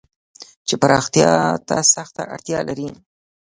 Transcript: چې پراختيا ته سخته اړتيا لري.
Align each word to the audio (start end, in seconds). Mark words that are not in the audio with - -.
چې 0.67 0.75
پراختيا 0.81 1.31
ته 1.67 1.77
سخته 1.93 2.21
اړتيا 2.33 2.59
لري. 2.69 2.89